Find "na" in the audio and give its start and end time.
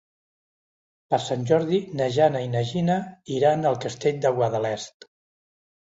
2.01-2.09, 2.55-2.65